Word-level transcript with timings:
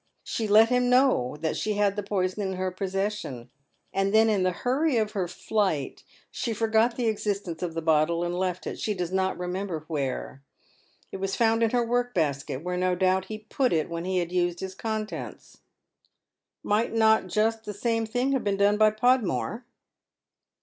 She 0.23 0.47
let 0.47 0.69
him 0.69 0.89
know 0.89 1.37
that 1.41 1.55
she 1.55 1.73
had 1.73 1.95
the 1.95 2.01
poison 2.01 2.41
in 2.41 2.53
her 2.53 2.71
possession, 2.71 3.51
and 3.93 4.11
then 4.11 4.29
in 4.31 4.41
the 4.41 4.51
huiTy 4.51 4.99
of 4.99 5.11
her 5.11 5.27
flight 5.27 6.03
she 6.31 6.53
forgot 6.55 6.95
the 6.95 7.05
existence 7.05 7.61
of 7.61 7.75
the 7.75 7.83
bottle, 7.83 8.23
and 8.23 8.33
left 8.35 8.65
it, 8.65 8.79
she 8.79 8.95
does 8.95 9.11
not 9.11 9.37
remember 9.37 9.85
where. 9.87 10.41
It 11.11 11.17
was 11.17 11.35
found 11.35 11.61
in 11.61 11.69
her 11.69 11.85
work 11.85 12.15
basket, 12.15 12.63
where 12.63 12.77
no 12.77 12.95
doubt 12.95 13.25
he 13.25 13.37
put 13.37 13.71
it 13.71 13.91
when 13.91 14.05
he 14.05 14.17
had 14.17 14.31
used 14.31 14.63
its 14.63 14.73
contents." 14.73 15.59
"Might 16.63 16.93
not 16.95 17.27
just 17.27 17.65
the 17.65 17.71
same 17.73 18.07
thing 18.07 18.31
have 18.31 18.43
been 18.43 18.57
done 18.57 18.77
by 18.79 18.89
Podmore? 18.89 19.65